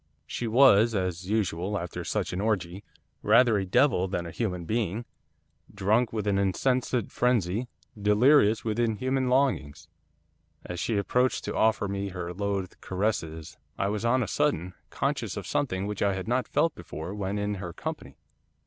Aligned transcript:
She 0.25 0.47
was, 0.47 0.95
as 0.95 1.29
usual 1.29 1.77
after 1.77 2.03
such 2.03 2.33
an 2.33 2.41
orgie, 2.41 2.81
rather 3.21 3.59
a 3.59 3.67
devil 3.67 4.07
than 4.07 4.25
a 4.25 4.31
human 4.31 4.65
being, 4.65 5.05
drunk 5.71 6.11
with 6.11 6.25
an 6.25 6.39
insensate 6.39 7.11
frenzy, 7.11 7.67
delirious 8.01 8.65
with 8.65 8.79
inhuman 8.79 9.29
longings. 9.29 9.89
As 10.65 10.79
she 10.79 10.97
approached 10.97 11.43
to 11.43 11.55
offer 11.55 11.85
to 11.85 11.93
me 11.93 12.09
her 12.09 12.33
loathed 12.33 12.81
caresses, 12.81 13.57
I 13.77 13.89
was 13.89 14.03
on 14.03 14.23
a 14.23 14.27
sudden 14.27 14.73
conscious 14.89 15.37
of 15.37 15.45
something 15.45 15.85
which 15.85 16.01
I 16.01 16.15
had 16.15 16.27
not 16.27 16.47
felt 16.47 16.73
before 16.73 17.13
when 17.13 17.37
in 17.37 17.53
her 17.61 17.71
company. 17.71 18.17